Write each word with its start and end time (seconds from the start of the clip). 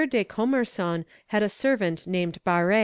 de 0.09 0.23
Commerson 0.25 1.05
had 1.27 1.43
a 1.43 1.47
servant 1.47 2.07
named 2.07 2.39
Barré. 2.43 2.79